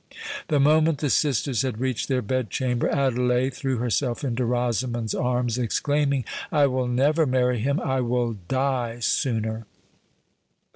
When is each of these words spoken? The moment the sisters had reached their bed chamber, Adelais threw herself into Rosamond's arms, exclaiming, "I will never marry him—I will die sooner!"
The 0.47 0.59
moment 0.59 0.97
the 0.97 1.11
sisters 1.11 1.61
had 1.61 1.79
reached 1.79 2.07
their 2.07 2.23
bed 2.23 2.49
chamber, 2.49 2.89
Adelais 2.89 3.51
threw 3.51 3.77
herself 3.77 4.23
into 4.23 4.45
Rosamond's 4.45 5.13
arms, 5.13 5.59
exclaiming, 5.59 6.25
"I 6.51 6.65
will 6.65 6.87
never 6.87 7.27
marry 7.27 7.59
him—I 7.59 8.01
will 8.01 8.33
die 8.47 8.97
sooner!" 9.01 9.67